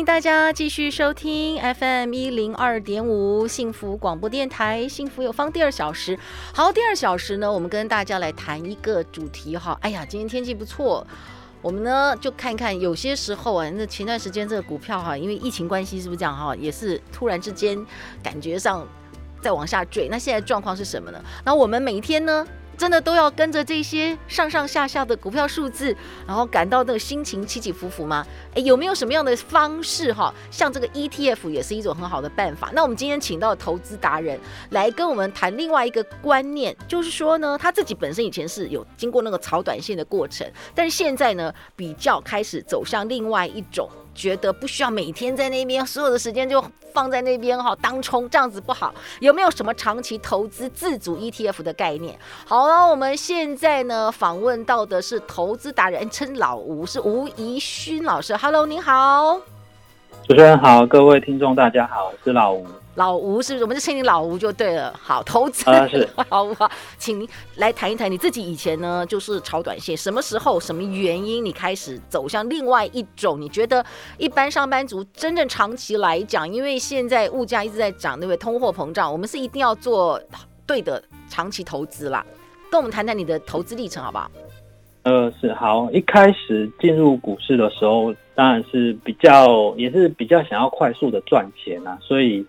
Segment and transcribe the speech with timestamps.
[0.00, 6.18] 迎大家继续收听 FM 一零二点五幸福广播电台，幸福有方第二小时。
[6.54, 9.76] 好，第二小时呢，我们跟大家来谈一个主题哈。
[9.82, 11.06] 哎呀，今天天气不错，
[11.60, 17.78] 我们呢就看看，有些时候啊，那前段时间这个股票哈，因为疫情关系，是不是这样哈，也是突然之间
[18.22, 18.88] 感觉上
[19.42, 20.08] 在往下坠。
[20.08, 21.22] 那现在状况是什么呢？
[21.44, 22.46] 那我们每一天呢？
[22.80, 25.94] 真的都要跟着这些上上下下的股票数字，
[26.26, 28.26] 然后感到那个心情起起伏伏吗？
[28.54, 30.32] 诶，有没有什么样的方式哈？
[30.50, 32.70] 像这个 ETF 也是一种很好的办法。
[32.72, 43.90] 那我们今天请到投资达人来跟我们谈另外一个观念，就是说呢，他自己本身以前是有经过那个炒短线的过程，但是现在呢，比较开始走向另外一种。
[44.14, 48.92] 觉得不需要每天在那边，所有的时间就放在那边哈，当冲这样子不好。
[49.20, 52.18] 有没有什么长期投资自主 ETF 的概念？
[52.44, 58.36] 好了，我们现在呢访问到的是投资达人，称老吴，是吴怡勋老师。
[58.36, 59.40] Hello，您好，
[60.26, 62.66] 主持人好，各位听众大家好，我是老吴。
[63.00, 63.64] 老吴是不是？
[63.64, 64.92] 我们就称你老吴就对了。
[65.02, 66.54] 好，投资、啊、是 老吴，
[66.98, 67.26] 请您
[67.56, 73.40] 来谈一谈你自己以前呢，就是炒短线，什么时候、什么原因你开始走向另外一种？
[73.40, 73.82] 你觉得
[74.18, 78.36] 一般上班族真正长期来讲，因为现在物价一直在涨，对不对？
[78.36, 80.20] 通货膨胀，我们是一定要做
[80.66, 82.22] 对的长期投资啦。
[82.70, 84.30] 跟我们谈谈你的投资历程，好不好？
[85.04, 85.90] 呃，是好。
[85.90, 92.44] 一开始进入股市的时候，当然是比较，也是比较想要快速的赚钱啊，所以。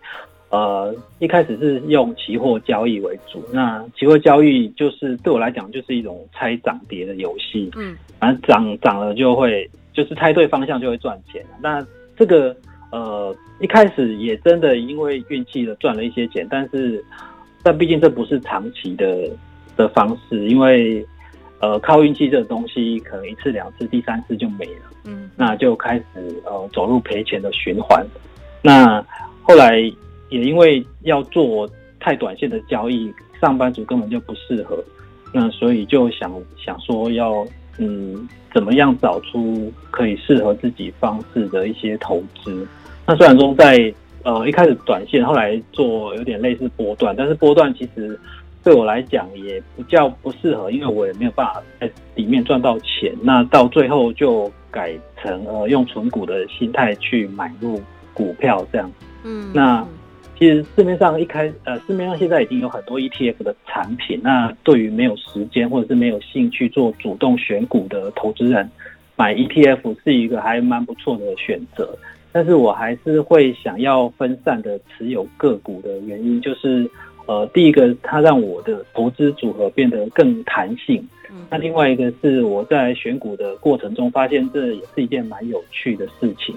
[0.52, 3.42] 呃，一开始是用期货交易为主。
[3.54, 7.72] 那期货交易就是对我来讲，就是一种猜涨跌的游戏。
[7.78, 11.42] 嗯，反正涨涨了就会，就是猜对方向就会赚钱。
[11.62, 11.82] 那
[12.18, 12.54] 这个
[12.92, 17.02] 呃，一开始也真的因为运气的赚了一些钱，但是
[17.64, 19.30] 但毕竟这不是长期的
[19.78, 21.06] 的方式，因为
[21.62, 24.92] 呃靠运气这个东西，可能一次两次，第三次就没了。
[25.06, 26.06] 嗯，那就开始
[26.44, 28.06] 呃走入赔钱的循环。
[28.62, 29.02] 那
[29.44, 29.82] 后来。
[30.32, 31.70] 也因为要做
[32.00, 34.84] 太短线的交易，上班族根本就不适合，
[35.32, 37.46] 那所以就想想说要
[37.78, 42.66] 嗯怎么样找出可以适合自己方式的一些投资。
[43.06, 43.94] 那虽然说在
[44.24, 48.18] 呃一开始短线，后来做有点类似波段，但是波段其实
[48.64, 53.14] 对我来讲也不叫不适合，因为我也没有办法在里面赚到钱。
[53.22, 57.82] 那到最后就改成呃用存股的心态去买入
[58.14, 58.90] 股票这样。
[59.26, 59.86] 嗯，那。
[60.42, 64.20] 其实市面上一开呃，市面上现在已经有很多 ETF 的产品。
[64.24, 68.68] 那对于没有时间或者是没有兴趣做主动选股的投资人，
[69.16, 71.96] 买 ETF 是一个还蛮不错的选择。
[72.32, 76.90] 但是我还是会想要分散的持有个股的原因，就是
[77.26, 81.08] 呃，第一个它让我的投资组合变得更弹性。
[81.50, 86.54] 那另外一个是我在选股的过程中发现，这也是一件蛮有趣的事情。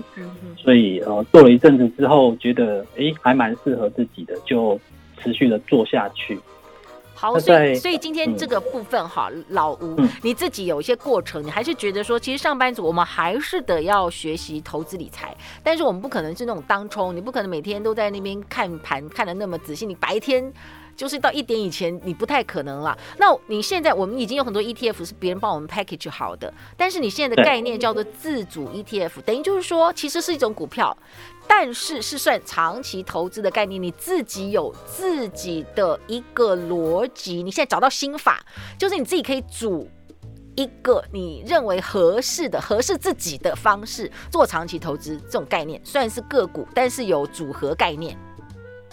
[0.56, 4.78] 所以呃，做了一阵子之后，觉得诶还蛮适合自己的，就
[5.18, 6.38] 持续的做下去。
[7.24, 20.52] 好，所以所以今天这个部分哈，嗯、老吴，你自己有一些过程，你还是觉得说，其实上班族我们还是得要学习投资理财，但是我们不可能是那种当冲，你不可能每天都在那边看盘看的那么仔细，你白天。
[20.96, 22.96] 就是到一点以前，你不太可能了。
[23.18, 30.96] 那你现在我们已经有很多 ETF 是别人帮我们 package 好的，但是你现在的概念叫做自主 ETF，等于就是说其实是一种股票，
[31.46, 33.82] 但是是算长期投资的概念。
[33.82, 38.44] 你自己有自己的一个逻辑，你现在找到心法，
[38.78, 39.88] 就是你自己可以组
[40.54, 45.16] 一个你认为合适的、合适自己的方式做长期投资。
[45.24, 48.16] 这种概念虽然是个股，但是有组合概念。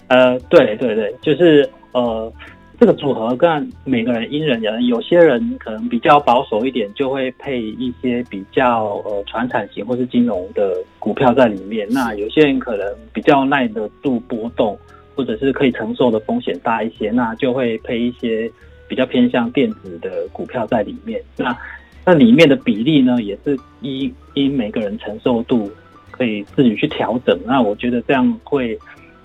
[0.08, 1.70] 呃，对对对，就是。
[1.94, 2.32] 呃，
[2.80, 11.88] 这个组合跟每个人因人而异，有些人可能比较保守一点，就会配一些比较呃传产型或是金融的股票在里面。
[11.92, 14.76] 那有些人可能比较耐得住波动，
[15.16, 18.52] 或者是可以承受的风险大一些，那就会配一些
[18.88, 21.22] 比较偏向电子的股票在里面。
[21.38, 21.56] 那
[22.04, 25.70] 那里面的比例呢，也是依因每个人承受度
[26.10, 27.40] 可以自己去调整。
[27.46, 28.76] 那我觉得这样会，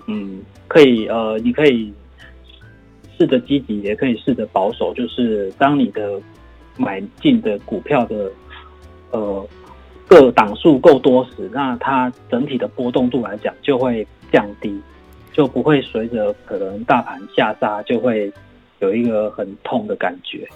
[0.05, 1.91] 嗯，可以呃，你可以。
[3.17, 4.93] 试着积极，也可以试着保守。
[4.93, 6.21] 就是当你的
[6.77, 8.31] 买进的股票的
[9.11, 9.47] 呃
[10.07, 14.79] 个档数够多时，那它整体的波动度来讲就会降低，
[15.33, 18.31] 就不会随着可能大盘下杀就会
[18.79, 20.47] 有一个很痛的感觉。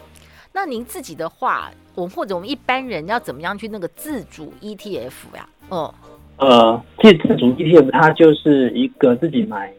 [0.53, 5.49] 那您自己的话，我或者我们一般人要怎么样去那个自主 ETF 呀？
[5.69, 5.93] 哦，
[6.37, 9.73] 呃，其实自主 ETF 它就是一个自己买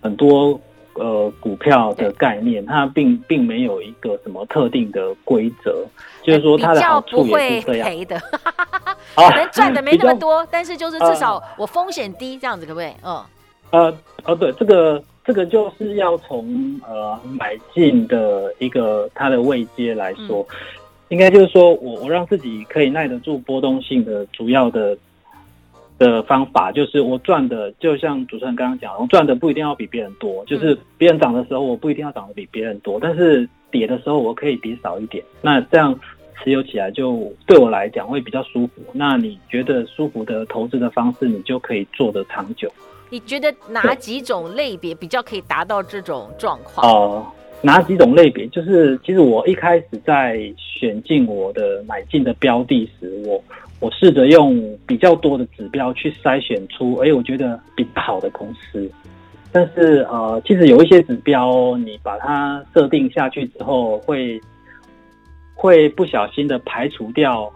[0.00, 0.60] 很多
[0.94, 5.84] 呃股票的概念，它并并没有一个什么特定的规则，
[6.22, 7.88] 就是说它的好处也是这样。
[7.88, 8.20] 赔的，
[9.16, 12.92] 可能赚的没那么多，但是就是至少我风险低，这样子可不可以？
[13.02, 13.24] 嗯，
[13.70, 15.02] 呃，哦，对，这个。
[15.24, 20.56] 这个就是要从呃买进的一个它的位阶来说，嗯、
[21.10, 24.98] 应该就是说我我让自己可以耐得住波动性的主要的
[26.02, 35.98] 的方法，就是我赚的就像主持人刚刚讲，我赚的不一定要比别人多，就是别人涨的时候我不一定要涨得比别人多，但是跌的时候我可以跌少一点，那这样
[36.42, 38.82] 持有起来就对我来讲会比较舒服。
[38.92, 42.68] 那你觉得舒服的投资的方式，你就可以做得长久。
[43.08, 46.84] 你觉得哪几种类别比较可以达到这种状况？
[46.84, 47.26] 哦、呃，
[47.62, 48.46] 哪几种类别？
[48.48, 53.42] 就是其实我一开始在选进我的买进的标的时，我
[53.82, 58.88] 我试着用比较多的指标去筛选出，哎，我觉得比较好的公司。
[59.50, 64.40] 但是呃，其实有一些指标，你把它设定下去之后，会
[65.56, 67.52] 会不小心的排除掉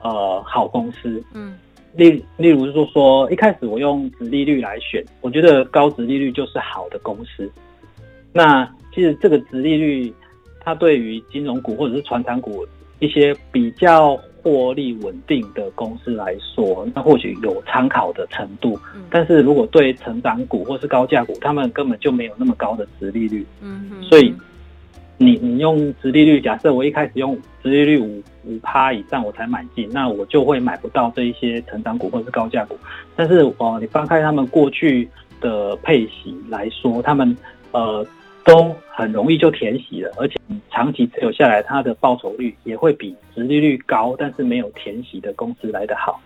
[0.00, 1.22] 呃好公司。
[1.32, 1.56] 嗯。
[1.94, 7.48] 例例如说说，一开始我用殖利率来选，我觉得高值利率就是好的公司。
[8.32, 10.12] 那其实这个值利率，
[10.60, 12.66] 它对于金融股或者是传产股
[12.98, 18.78] 一些比较获利稳定的公司来说，那或许有参考的程度。
[19.10, 23.46] 但是如果对成长股或是高价股，他们根本就没有那么高的殖利率。
[23.60, 24.02] 嗯哼。
[24.02, 24.34] 所以。
[25.20, 32.78] 你你用殖利率，假设我一开始用殖利率五五趴以上我才买进，那我就会买不到这一些成长股或是高价股。
[33.16, 35.08] 但是哦、呃，你翻开他们过去
[35.40, 37.36] 的配息来说，他们
[37.72, 38.06] 呃
[38.48, 40.34] 都很容易就填息了，而且
[40.70, 46.18] 长期持有下来，它的报酬率也会比殖利率高，但是没有填息的公司来得好。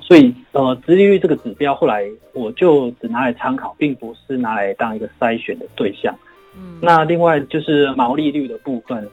[0.00, 6.14] 所以呃，殖利率这个指标后来我就只拿来参考，并不是拿来当一个筛选的对象。
[6.56, 9.08] 嗯，那另外就是毛利率的部分，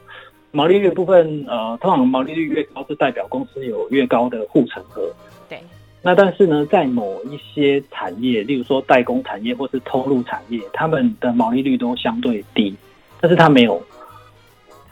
[0.50, 5.02] 毛利率的部分，呃，通常毛利率越高，是代表公司有越高的护城河。
[5.48, 5.58] 对。
[6.06, 12.72] 那但是呢，在某一些产业，例如说代工产业或是通路产业，他们的毛利率都相对低，
[13.20, 13.82] 但是它没有，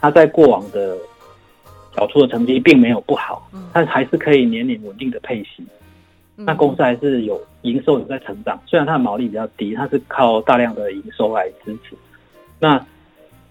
[0.00, 0.96] 它在过往的
[1.94, 5.64] 缴出的成绩并没有不好，但还是可以年年稳定的配息。
[6.34, 11.94] 那公司还是有营收有在成长，虽然它的毛利比较低，它是靠大量的营收来支持。
[12.58, 12.84] 那，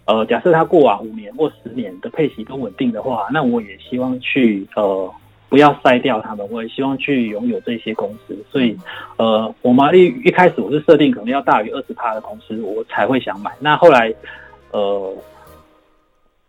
[0.04, 5.10] 呃，假设它过往五年或十年的配息都稳定的话，那我也希望去呃
[5.54, 8.36] 不要筛掉他们，我也希望去拥有这些公司。
[8.52, 8.76] 所以，
[9.18, 13.52] 呃，我毛利一开始我是设定可能要大于二十趴的公司，我才会想买。
[13.60, 14.12] 那后来，
[14.72, 15.16] 呃，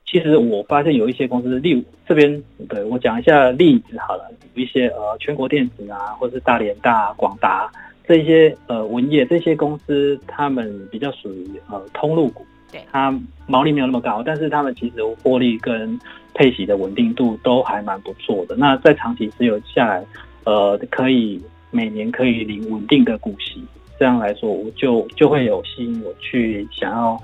[0.07, 4.25] 其实我发现有一些公司，例如这边对我讲一下例子好了，
[4.55, 7.71] 有一些呃全国电子啊，或是大连大、广达
[8.09, 12.43] 这些呃文业这些公司，他们比较属于呃通路股。
[12.91, 13.15] 它
[13.47, 15.99] 毛利没有那么高，但是他们其实获利跟
[16.35, 18.57] 配息的稳定度都还蛮不错的。
[18.57, 20.05] 那在长期持有下来，
[20.45, 21.41] 呃，可以
[21.71, 23.63] 每年可以领稳定的股息，
[23.99, 27.21] 这样来说，我就就会有吸引我去想要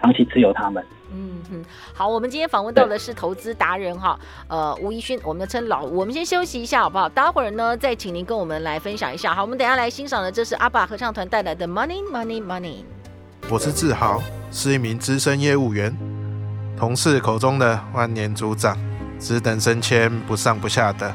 [0.00, 0.84] 长期持有他们。
[1.16, 5.84] 嗯哼，好，我们今天访问到的是投资达人哈，呃，吴怡勋，我们的称老。
[5.84, 7.08] 我们先休息一下好不好？
[7.08, 9.32] 待会儿呢，再请您跟我们来分享一下。
[9.32, 12.82] 好，我们等一下来欣赏的，这是阿爸合唱团带来的 Money Money Money。
[13.50, 15.94] 我是志豪，是一名资深业务员，
[16.78, 18.76] 同事口中的万年组长，
[19.20, 21.14] 只等升迁，不上不下的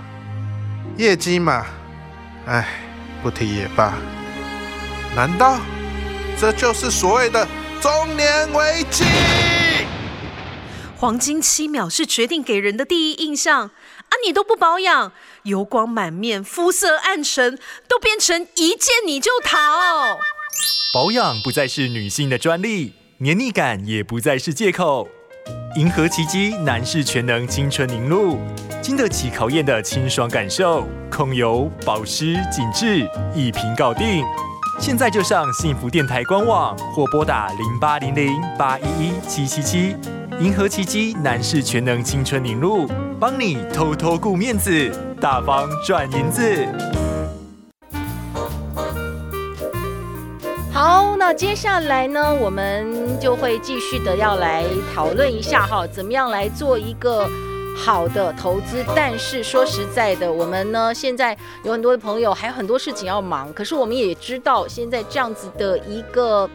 [0.96, 1.66] 业绩嘛，
[2.46, 2.68] 唉，
[3.24, 3.96] 不提也罢。
[5.16, 5.60] 难道
[6.40, 7.48] 这就是所谓的
[7.82, 9.04] 中年危机？
[10.96, 14.14] 黄金七秒是决定给人的第一印象啊！
[14.24, 15.12] 你都不保养，
[15.44, 17.58] 油光满面，肤色暗沉，
[17.88, 19.58] 都变成一见你就逃。
[20.94, 25.08] 保养不再是女性的专利，黏腻感也不再是借口。
[25.76, 28.38] 银河奇迹男士全能青春凝露，
[28.82, 34.24] 经得起考验的清爽感受，控油、保湿、紧致，一瓶搞定。
[34.80, 39.96] 现在就上幸福电台官网或拨打零八零零八一一七七七。
[40.40, 42.88] 银河奇迹男士全能青春凝露，
[43.20, 44.90] 帮你偷偷顾面子，
[45.20, 47.09] 大方赚银子。
[51.32, 57.30] 那接下来呢，我们就会继续的要来讨论一下哈，怎么样来做一个
[57.78, 58.84] 好的投资。
[58.96, 63.54] 但是说实在的，我们呢现在有很多的朋友，还有很多事情要忙。
[63.54, 66.50] 可是我们也知道，现在这样子的一个。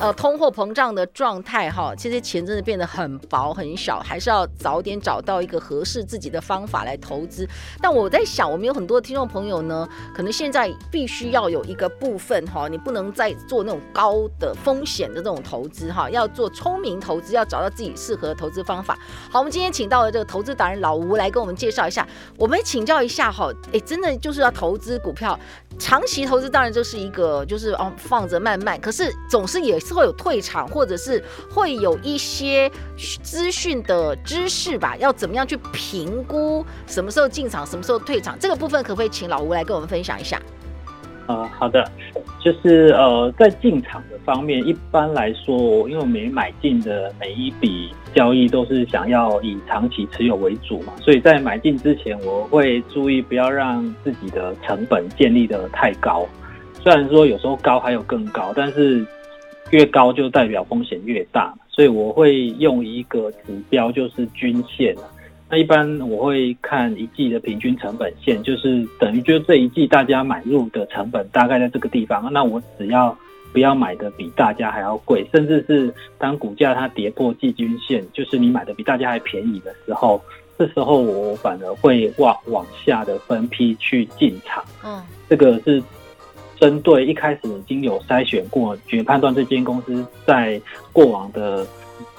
[0.00, 7.46] 呃，通货膨胀的状态哈，其实钱真的变得很薄很小，还是要早点找到一个合适自己的方法来投资。
[7.82, 18.98] 但我在想，我们有很多听众朋友呢，可能现在必须要有一个部分哈，你不能再做那种高的风险的这种投资哈，要做聪明投资，要找到自己适合的投资方法。
[19.30, 25.38] 好，我们今天请到了这个投资达人老吴来跟我们介绍一下，我们请教一下哈，哎，真的就是要投资股票。
[25.80, 32.70] 长期投资当然就是一个，就是哦放着慢慢，可是总是也是会有退场，或者是会有一些
[33.22, 40.40] 资讯的知识吧，要怎么样去评估什么时候进场，什么时候退场，这个部分可不可以请老吴来跟我们分享一下？
[41.30, 41.88] 呃，好的，
[42.40, 56.26] 就是呃，在进场的方面，一般来说，因为我们买进的每一笔交易都是想要以长期持有为主嘛，所以在买进之前，我会注意不要让自己的成本建立得太高。
[56.82, 59.06] 虽然说有时候高还有更高，但是
[59.70, 64.96] 越高就代表风险越大，所以我会用一个指标，就是均线。
[65.50, 72.32] 那一般我会看一季的平均成本线，就是等于就是这一季大家买入的成本大概在这个地方。
[72.32, 73.16] 那我只要
[73.52, 80.22] 不要买的比大家还要贵，甚至是当股价它跌破季均线，就是你买的比大家还便宜的时候，
[80.56, 84.64] 这时候我反而会往往下的分批去进场。
[84.84, 85.82] 嗯，这个是
[86.60, 91.66] 针对一开始已经有筛选过，去判断这间公司在过往的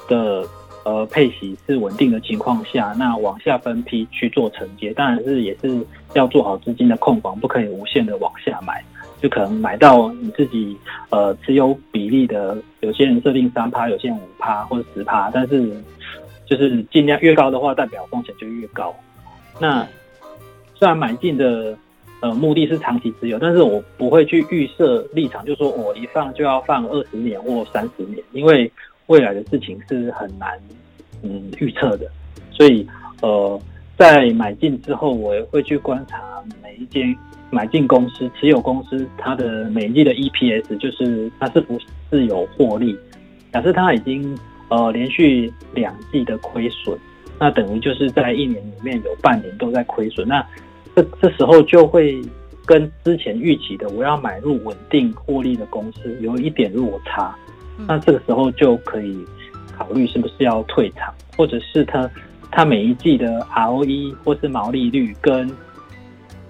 [0.10, 0.46] 的。
[0.84, 5.80] 呃，配息是稳定的情况下，那往下分批去做承接，当然是也是
[6.14, 8.84] 要做好资金的控管，不可以无限的往下买，
[9.22, 10.76] 就可能买到你自己
[11.12, 15.72] 呃持有比例的，有些人设定三趴，有些人五趴或者十趴，但是
[16.48, 18.92] 就是尽量越高的话，代表风险就越高。
[19.60, 19.88] 那
[20.74, 21.78] 虽然买进的
[22.22, 28.72] 呃目的是长期持有，但是我不会去预设立场，就说我一放就要放二十年或三十年，因为。
[29.12, 30.58] 未来的事情是很难
[31.22, 32.10] 嗯预测的，
[32.50, 32.88] 所以
[33.22, 33.62] 呃
[33.98, 37.14] 在买进之后，我也会去观察每一间
[37.50, 41.78] 买进公司持有公司它的每一季的 EPS，就是它是不
[42.10, 42.98] 是有获利。
[43.52, 44.34] 假设它已经
[44.70, 46.98] 呃连续两季的亏损，
[47.38, 50.42] 那等于就是在一年里面有半年都在亏损，那
[50.96, 52.22] 这这时候就会
[52.66, 57.36] 跟之前预期的我要买入稳定获利的公司有一点落差。
[57.88, 59.26] 那这个时候就可以
[59.78, 62.10] 考虑是不是要退场，或者是他
[62.52, 65.50] 他每一季的 ROE 或是毛利率跟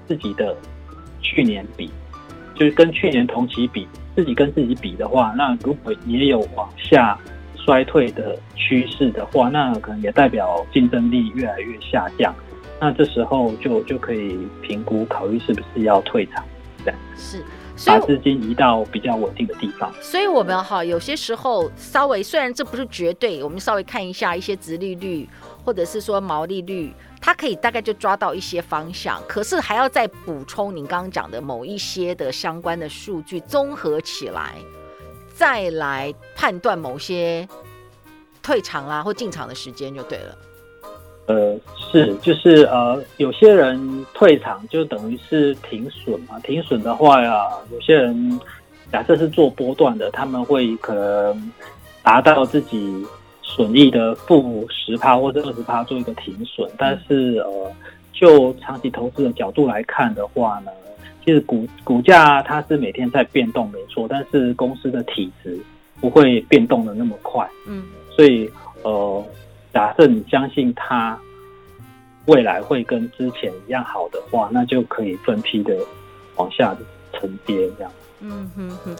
[0.08, 0.56] 自己的
[1.22, 1.90] 去年比，
[2.56, 7.18] 就是跟去年同期比，自己跟自己比的话，那如果也有往下
[7.56, 12.34] 衰退的趋势的话，那可能也代表竞争力越来越下降。
[12.80, 16.44] 那这时候就就可以评估考虑是不是要退场，
[16.84, 17.44] 这样是。
[17.86, 25.28] 把资金移到比较稳定的地方，所以我们哈有些时候稍微，虽然这不是绝对，我们稍微看一下一些殖利率
[25.64, 34.56] 或者是说毛利率，它可以大概就抓到一些方向，可是还要再补充您刚刚讲的某一些的相关的数据，综合起来
[35.34, 37.48] 再来判断某些
[38.44, 40.38] 退场啦或进场的时间就对了。
[41.28, 46.38] 呃，是，就是呃，有些人退场就等于是停损嘛。
[46.40, 48.40] 停损的话呀，有些人
[48.92, 51.52] 假设是做波段的，他们会可能
[52.04, 53.06] 达到自己
[53.44, 56.70] 损益的负十趴或者二十趴做一个停损。
[56.78, 57.72] 但是呃，
[58.12, 60.72] 就长期投资的角度来看的话呢，
[61.24, 65.58] 其实股股价它是每天在变动没错，但是公司的体质
[66.02, 67.48] 不会变动的那么快。
[67.68, 68.50] 嗯，所以
[68.82, 69.24] 呃。
[69.74, 71.20] 假设你相信它
[72.26, 75.76] 未来会跟之前一样好的话，那就可以分批的
[76.36, 76.76] 往下
[77.14, 77.92] 承接这样。
[78.24, 78.96] 嗯哼哼，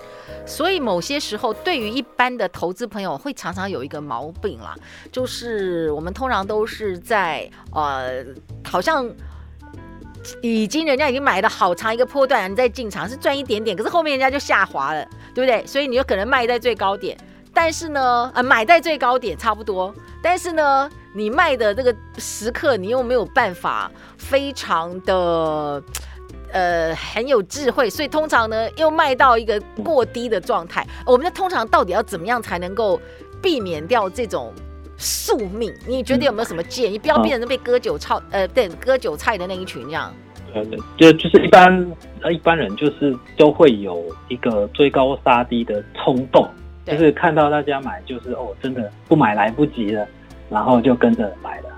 [0.48, 4.76] 所以某些时候，对于一般的投资朋友，会常常有一个毛病啦，
[5.12, 8.26] 就是我们通常都是在呃，
[8.64, 9.08] 好像
[10.42, 15.64] 已经人家已经买了好长一个波段，你再进场是赚一点点，可是后面人家就下滑了，对不对？
[15.68, 17.16] 所以你有可能卖在最高点，
[17.54, 19.94] 但是呢，呃，买在最高点差不多。
[20.24, 25.84] 但是呢，你卖的这个时刻，你又没有办法非常的
[26.52, 30.86] 呃很有智慧，所以通常呢又卖到一个过低的状态。
[31.06, 33.00] 我们通常到底要怎么样才能够
[33.42, 34.54] 避免掉这种
[34.98, 35.74] 宿命？
[35.88, 36.98] 你觉得有没有什么建议？
[36.98, 40.14] 不要变成被割韭菜，呃，对，割韭菜的那一群这样。
[40.54, 40.64] 呃，
[40.98, 41.92] 就就是一般
[42.22, 46.48] 呃一般人就是都会有一个追高杀低的冲动。
[46.92, 50.06] 就是看到大家买，就是哦，真的不买来不及了，
[50.50, 51.70] 然后就跟着买了。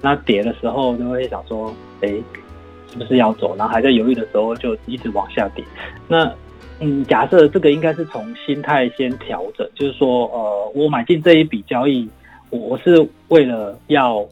[0.00, 2.08] 那跌的时候就会想说，哎，
[2.88, 3.56] 是不是要走？
[3.56, 5.64] 然后还在犹豫的时候就一直往下跌。
[6.06, 6.32] 那
[6.78, 12.08] 嗯，假设这个应该是从心态先调整，就是说，呃，我买进这一笔交易，
[12.50, 14.24] 我我是为了要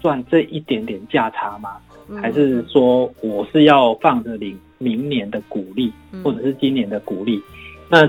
[0.00, 1.76] 赚这一点点价差吗？
[2.20, 5.92] 还是说我是要放着领明年的股利，
[6.22, 7.42] 或者是今年的股利？
[7.88, 8.08] 那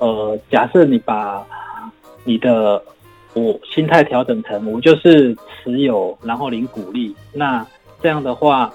[0.00, 1.46] 呃，假设你把
[2.24, 2.82] 你的
[3.34, 7.64] 我心态调整成我就是持有，然后领股利，那
[8.02, 8.72] 这样的话，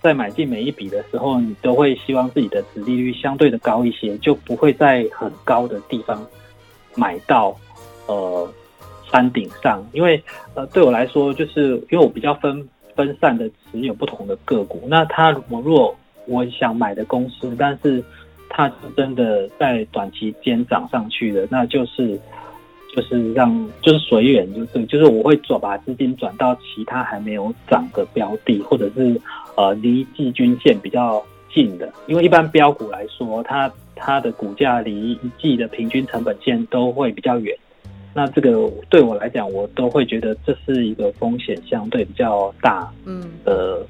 [0.00, 6.24] 在买进每一笔的时候，你都会希望自己的殖利率相对的高一些，就不会在很高的地方
[6.94, 7.54] 买到
[8.06, 8.48] 呃
[9.10, 9.84] 山顶上。
[9.92, 10.22] 因为
[10.54, 15.94] 呃，对我来说，就是因为我比较分分散的持有不同的个股，那它我如果
[16.26, 18.02] 我想买的公司，但是
[18.48, 22.18] 它是真的在短期间涨上去的，那就是
[22.94, 29.20] 就是让就是随缘，就是就是我会转把资金转到其他还没有涨的标的，或者是
[29.56, 37.56] 呃离季均线比较近的，因为一般标股来说，它它的股价离一季的平均成本线都会比较远，
[38.14, 43.86] 那这个对我来讲，我都会觉得这是一个风险相对比较大嗯的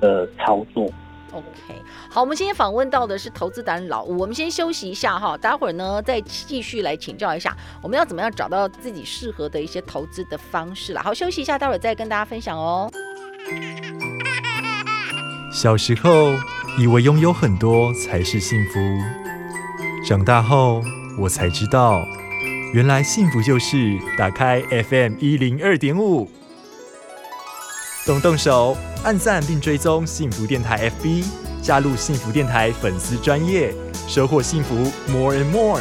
[0.00, 0.88] 呃操作。
[1.36, 11.02] OK，好，我们今天访问到的是投资达人老吴，我们先休息一下哈，待会儿呢再继续来请教一下，我们要怎么样找到自己适合的一些投资的方式啦。
[11.02, 12.90] 好，休息一下，待会儿再跟大家分享哦。
[15.52, 16.32] 小时候
[16.78, 18.80] 以为拥有很多才是幸福，
[20.06, 20.82] 长大后
[21.18, 22.02] 我才知道，
[22.72, 26.30] 原来幸福就是打开 FM 一零二点五。
[28.06, 31.24] 动动手，按赞并追踪幸福电台 FB，
[31.60, 33.74] 加入幸福电台粉丝专业，
[34.06, 34.76] 收获幸福
[35.10, 35.80] more and more。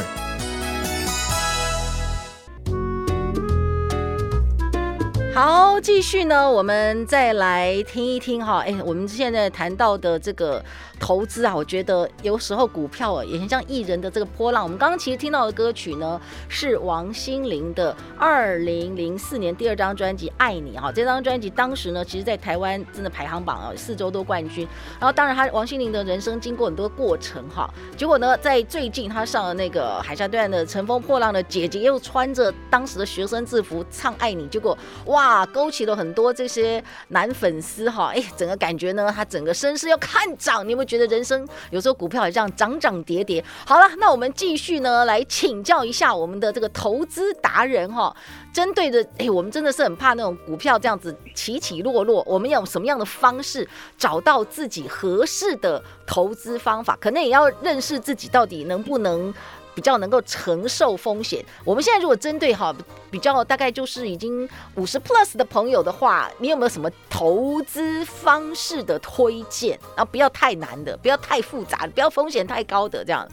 [5.35, 10.59] 好，继续呢，我们再来听一听哈，哎，我们现在谈到的这个。
[10.97, 14.63] 投资啊，我觉得有时候股票啊，也很像艺人的这个波浪。
[14.63, 20.93] 我们刚刚其实听到的歌曲呢，是王心凌的二零零四年第二张专辑《爱你》哈。
[20.93, 24.65] 这张专辑当时呢，其实在台湾真的排行榜啊，四周都冠军。
[24.97, 27.69] 然后当然，他王心凌的人生经过很多过程哈。
[27.97, 34.75] 结果呢，在最近他上了那个海峡对岸的乘风破浪的姐姐，又穿着当时的学生制服唱《爱你》，结果
[35.07, 38.13] 哇，勾起了很多这些男粉丝哈。
[38.15, 40.85] 哎，整个感觉呢，他整个声势要看涨，你有没有。
[40.85, 43.43] 觉得人生有时候股票也这样涨涨跌跌。
[43.65, 48.15] 好了，那我们继续呢，来请教一下我们的这个投资达人哈。
[48.53, 52.23] 针对的，哎，我们真的是很怕那种股票这样子起起落落。
[52.27, 56.95] 我们要用什么样的方式找到自己合适的投资方法？
[57.01, 59.33] 可能也要认识自己到底能不能。
[59.75, 61.45] 比较能够承受风险。
[61.63, 62.73] 我们现在如果针对哈
[63.11, 69.77] 比较大概就是已经五十 plus 的朋友的话，你有没有什么投资方式的推荐？
[69.95, 73.27] 然后不要太难的，不要太复杂的，不要风险太高的这样。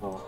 [0.00, 0.20] 哦，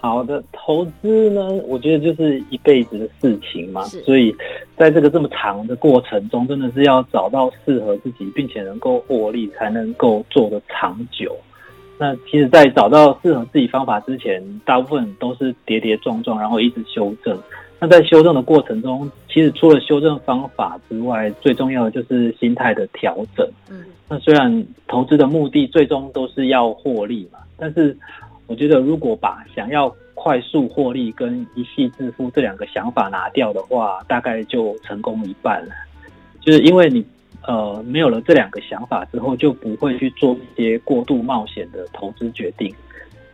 [0.00, 4.34] 好的，投资呢，我觉得就是一辈子的事情嘛，所以
[4.76, 11.34] 在这个这么长的过程中，真的是要找到适合自己并且能够获利，才能够做得长久。
[12.02, 17.38] 那其实，在找到适合自己方法之前，大部分都是跌跌撞撞，然后一直修正。
[17.78, 23.48] 那在修正的过程中，其实除了修正方法之外，最重要的就是心态的调整。
[23.70, 27.96] 嗯，那虽然投资的目的最终都是要获利嘛，但是
[28.48, 35.72] 我觉得如果把想要快速获利跟一夕致富这两个想法拿掉的话，大概就成功一半了。
[36.40, 37.06] 就是因为你。
[37.46, 42.74] 呃，没有了这两个想法之后，就不会去做一些过度冒险的投资决定。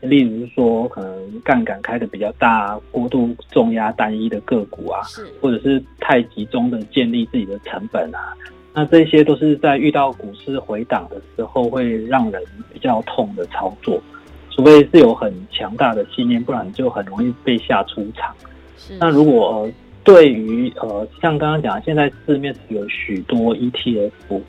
[0.01, 5.01] 例如说，可能杠杆开的比较大，过度重压单一的个股啊，
[5.41, 8.33] 或者是太集中的建立自己的成本啊，
[8.73, 12.41] 那这些都是在遇到股市回档的时候会让人
[12.73, 14.01] 比较痛的操作。
[14.51, 18.35] 除非是有很强大的信念，不然就很容易被吓出场。
[18.77, 19.73] 是，那如果，呃
[20.09, 24.41] 对于呃，像刚刚讲，现在市面有许多 ETF，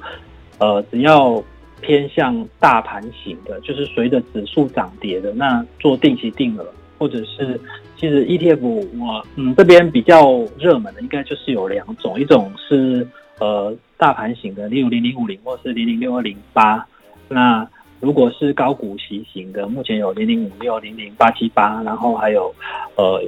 [0.58, 1.44] 呃，只要
[1.82, 6.66] 偏向大盘型的，就是随着指数涨跌的，那做定期定额，
[6.98, 7.60] 或者是
[7.98, 8.62] 其实 ETF
[8.98, 13.06] 我嗯这边比较热门的，应该就是有两种，一种是
[13.40, 16.88] 呃大盘型的，例如零零五零或是零零六二零八，
[17.28, 17.68] 那
[18.00, 22.56] 如果是高股息型的，目前有零零五六、零零八七八，然后还有
[22.96, 23.22] 呃。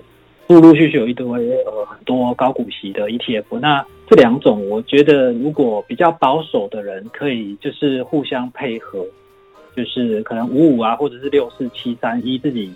[0.52, 1.26] 陆陆续续有一堆
[1.64, 9.06] 呃很多高股息的 ETF，那这两种我觉得如果比较保守的人可以就是互相配合，
[9.76, 12.74] 就是可能五五啊或者是六四七三一自己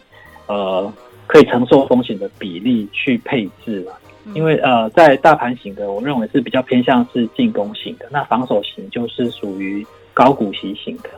[0.48, 0.92] 呃
[1.28, 4.00] 可以承受风险的比例去配置了。
[4.34, 9.86] 因为呃，在大盘型的，我认为是比较偏向是进攻型的，那防守型就是属于
[10.16, 11.10] 高股息型的。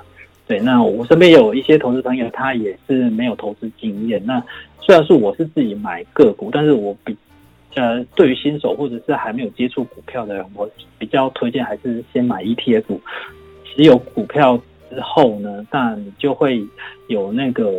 [0.48, 4.26] 对，那我身边有一些投资朋友，他也是没有投资经验。
[4.26, 4.42] 那
[4.80, 7.16] 虽然是我是自己买个股，但是我比
[7.76, 12.98] 呃，对于新手或者是还没有接触股票的人，我比较推荐还是先买 ETF。
[13.66, 16.66] 持有股票之后呢，那你就会
[17.08, 17.72] 有那个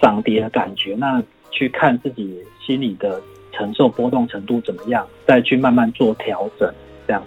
[0.00, 3.20] 涨跌的感觉，那去看自己心里的
[3.52, 6.72] 承受波动程度怎么样，再去慢慢做调整，
[7.06, 7.22] 这样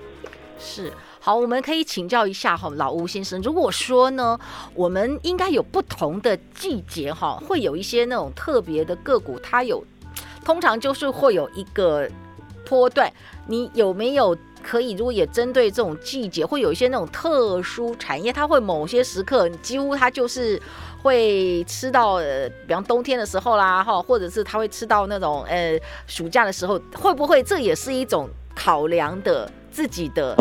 [0.58, 0.92] 是。
[1.22, 4.40] 好，我们可以请教一下哈，老吴先生，如果说呢，
[4.74, 9.84] 我们应该有不同的季节哈，会有一些那种特别的个股，它有
[10.46, 12.10] 通常就是会有一个
[12.66, 13.12] 波段，
[13.48, 14.94] 你有没有可以？
[14.94, 20.60] 如果也针对这种季节，会有一些那种特殊产业，它会某些时刻你几乎它就是
[21.04, 25.78] 会吃到，呃，比方冬天的时候啦哈，或者是它会吃到那种呃
[26.08, 29.52] 暑假的时候，会不会这也是一种考量的？
[29.70, 30.36] 自己的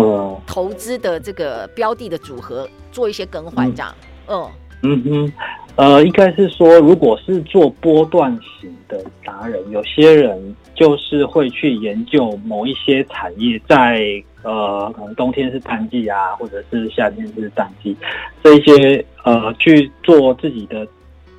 [0.47, 3.95] 投资的这个标的的组合做一些更换，这样，
[4.29, 4.51] 嗯
[4.83, 5.33] 嗯嗯，
[5.77, 17.97] 呃，应该是说，如果是做波段型的达人，有些人就是会去研究某一些产业在，在呃，可能冬天是淡季啊，或者是夏天是淡季，
[18.43, 20.87] 这一些呃去做自己的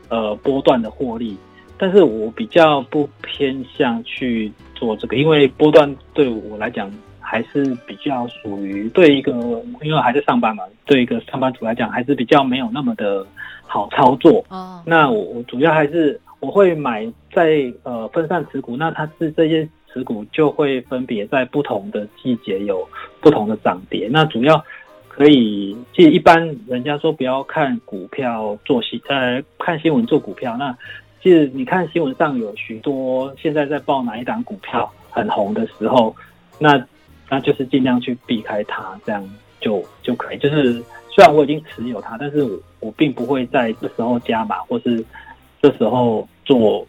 [0.10, 1.38] 呃波段的获利。
[1.78, 6.92] 但是我比较不偏向去做这个，因为波段对我来讲。
[7.32, 9.32] 还是比较属于对一个，
[9.84, 13.24] 因为还在上班嘛，对一个上班族来讲，还是比较没有那么的
[13.68, 14.44] 好操作。
[14.50, 22.84] 哦，那我我主要还是我会买在呃分散持股，那它是这些持股就会分别在不同的季节有
[23.22, 24.10] 不同的涨跌。
[24.12, 24.66] 那主要
[25.08, 30.58] 可以，其实一般人家说不要看股票做新，呃，看新闻做股票。
[30.58, 30.76] 那
[31.22, 36.16] 其实你看新闻上有许多现在在报哪一档股票很红的时候，
[36.58, 36.84] 那。
[37.30, 39.24] 那就是尽量去避开它，这样
[39.60, 40.38] 就就可以。
[40.38, 40.74] 就是
[41.10, 45.04] 虽然我已经持有它，但是我我并不会在这时候加码，或是
[45.62, 46.88] 这时候做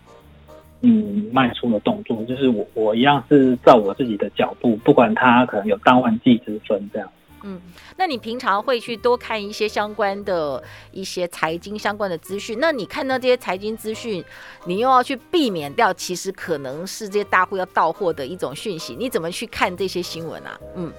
[0.81, 2.25] 嗯卖出的动作。
[2.25, 7.11] 就是我我一样是照我自己的脚步，不管它可能有当万季之分这样。
[7.43, 7.59] 嗯，
[7.97, 12.59] 那你平常会去多看一些相关的一些财经相关的资讯？
[12.61, 14.23] 那你看到这些财经资讯，
[14.67, 18.95] 你又要去避免掉，其实可能是这些大户要到货的一种讯息。
[18.95, 20.61] 你怎么去看这些新闻啊？
[20.77, 20.93] 嗯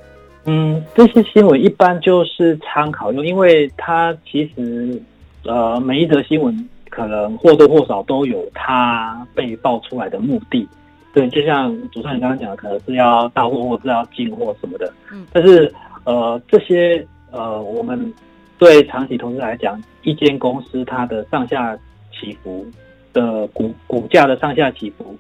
[0.46, 5.00] 嗯，这些新闻一般就是参考用，因为它其实
[5.44, 10.68] 呃每一则新闻可能或多或少都有它被爆出来的目的。
[11.14, 14.92] 对，就像主持人刚刚讲的，可能是要到货或是要进货什么的。
[15.12, 15.72] 嗯，但是。
[16.04, 18.12] 呃，这些呃，我们
[18.58, 21.78] 对长期投资来讲，一间公司它的上下
[22.12, 22.66] 起伏
[23.14, 25.16] 的股股价的上下起伏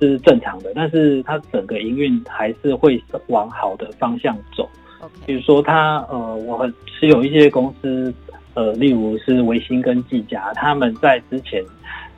[0.00, 4.68] 是正常的，但是它整个营运还是会往好的方向走。
[5.26, 8.12] 比如说它呃，我很持有一些公司，
[8.54, 11.62] 呃，例如是维新跟技嘉，他们在之前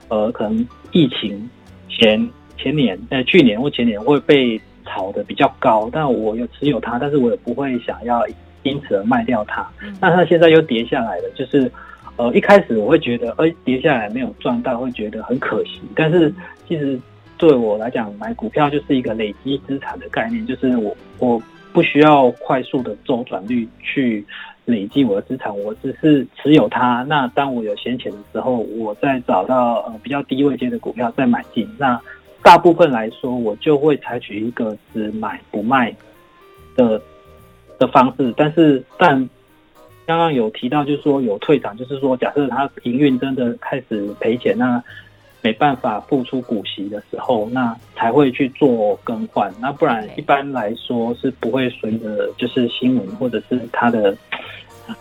[0.09, 1.51] 呃，可能疫情
[1.89, 4.61] 前前年呃，去年或前年会被。
[4.89, 8.27] 炒的比较高，但我有持有它，但是我也不会想要
[8.63, 9.65] 因此而卖掉它。
[10.01, 11.71] 那它现在又跌下来了，就是
[12.17, 15.81] 呃一开始我会觉得，哎、欸，跌下来没有赚到，会觉得很可惜。
[15.95, 16.33] 但是
[16.67, 16.99] 其实
[17.37, 21.41] 对我来讲，买股票就是一个累积资产的概念，就是我我
[21.73, 24.25] 不需要快速的周转率去
[24.65, 27.05] 累积我的资产，我只是持有它。
[27.09, 31.69] 那当我有闲钱的时候，我再找到呃比较低位阶的股票再买进。
[31.79, 32.01] 那
[32.43, 35.95] 大部分来说，我就会采取一个只买不卖
[36.77, 37.01] 的
[37.79, 38.33] 的方式。
[38.37, 39.29] 但是，但
[40.07, 44.83] 刚刚有提到，就是说有退场，就是说，假设它营运真的开始赔钱，那
[45.43, 49.53] 没办法付出股息的时候，那才会去做更换。
[49.61, 54.17] 那不然，一般来说是不会随着就是新闻或者是它的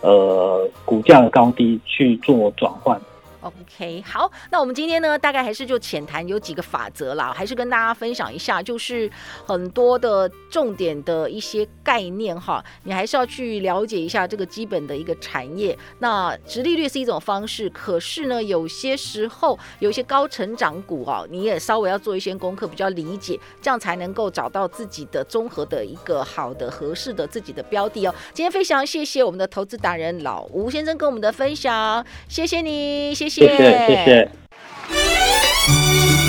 [0.02, 3.00] 呃股价的高低去做转换。
[3.40, 9.08] OK，好，那我们今天呢，大概还是就浅谈有几个法则啦，还是跟大家分享一下，就是
[9.46, 15.78] 很多的重点的一些概念哈，你还是要去了解一下这个基本的一个产业。
[16.00, 28.12] 那直利率是一种方式，可是呢，有些时候有一些高成长股哦，你也稍微要做一些功课，比较理解，这样才能够找到自己的综合的一个好的合适的自己的标的哦。
[28.34, 33.27] 今天非常谢谢我们的投资达人老吴先生跟我们的分享，谢谢你，谢。
[33.28, 34.28] 谢谢谢谢。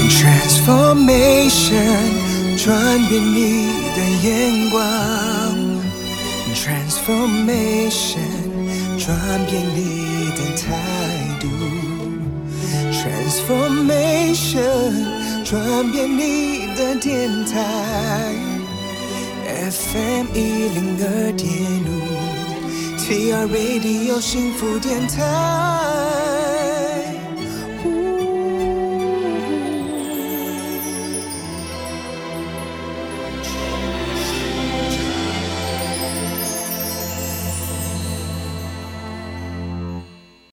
[0.09, 1.77] Transformation，
[2.57, 2.67] 转
[3.07, 3.37] 变你
[3.95, 4.27] 的眼
[4.69, 4.81] 光。
[6.53, 8.31] Transformation，
[8.97, 9.07] 转
[9.45, 9.77] 变你
[10.35, 10.65] 的态
[11.39, 11.45] 度。
[12.91, 15.19] Transformation。
[15.49, 15.57] 转
[15.91, 17.57] 变你的电台
[19.71, 20.37] ，FM 一
[20.69, 21.03] 零二
[21.35, 21.49] 点
[21.87, 21.89] 五
[23.09, 25.19] Be our radio，幸福电台。